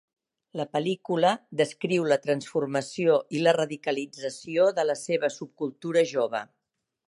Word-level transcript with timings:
La 0.59 0.63
pel·lícula 0.75 1.33
descriu 1.61 2.07
la 2.13 2.17
transformació 2.23 3.19
i 3.39 3.43
la 3.43 3.55
radicalització 3.61 4.67
de 4.81 4.89
la 4.93 4.99
seva 5.05 5.33
subcultura 5.39 6.09
jove. 6.15 6.47